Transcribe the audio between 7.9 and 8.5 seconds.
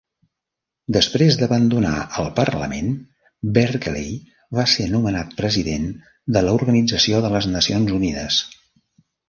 Unides.